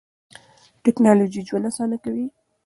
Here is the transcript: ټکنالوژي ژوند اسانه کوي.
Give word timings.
ټکنالوژي 0.83 1.41
ژوند 1.47 1.65
اسانه 1.69 1.97
کوي. 2.03 2.25